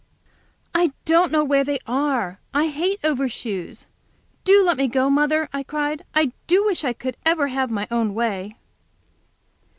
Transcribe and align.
"I 0.73 0.93
don't 1.05 1.31
know 1.31 1.43
where 1.43 1.63
they 1.63 1.77
are. 1.85 2.39
I 2.55 2.69
hate 2.69 2.99
overshoes. 3.03 3.85
Do 4.43 4.63
let 4.63 4.75
me 4.75 4.87
go, 4.87 5.11
mother," 5.11 5.47
I 5.53 5.61
cried. 5.61 6.05
"I 6.15 6.31
do 6.47 6.65
wish 6.65 6.83
I 6.83 6.93
could 6.93 7.17
ever 7.23 7.49
have 7.49 7.69
my 7.69 7.87
own 7.91 8.15
way." 8.15 8.55